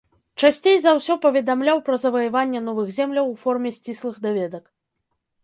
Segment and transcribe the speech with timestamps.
[0.43, 4.65] Часцей за ўсё паведамляў пра заваяванне новых земляў у форме сціслых даведак.